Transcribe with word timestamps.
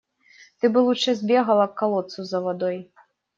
Ты 0.61 0.71
бы 0.77 0.81
лучше 0.87 1.13
сбегала 1.19 1.67
к 1.67 1.75
колодцу 1.83 2.23
за 2.31 2.41
водой. 2.41 2.83